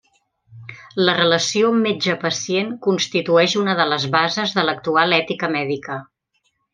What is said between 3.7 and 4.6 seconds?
de les bases